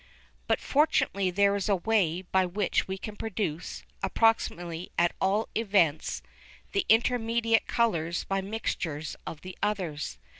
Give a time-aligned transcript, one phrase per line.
[0.47, 6.23] But fortunately there is a way by which we can produce, approximately at all events,
[6.71, 10.17] the intermediate colours by mixtures of the others.